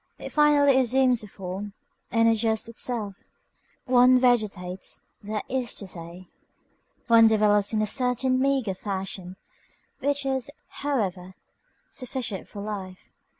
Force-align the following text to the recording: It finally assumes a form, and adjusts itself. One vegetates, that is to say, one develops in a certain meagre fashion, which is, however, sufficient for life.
It 0.17 0.31
finally 0.31 0.79
assumes 0.79 1.21
a 1.21 1.27
form, 1.27 1.73
and 2.11 2.27
adjusts 2.27 2.67
itself. 2.67 3.23
One 3.85 4.17
vegetates, 4.17 5.01
that 5.21 5.45
is 5.47 5.75
to 5.75 5.85
say, 5.85 6.27
one 7.05 7.27
develops 7.27 7.71
in 7.71 7.83
a 7.83 7.85
certain 7.85 8.39
meagre 8.39 8.73
fashion, 8.73 9.35
which 9.99 10.25
is, 10.25 10.49
however, 10.81 11.35
sufficient 11.91 12.47
for 12.47 12.63
life. 12.63 13.11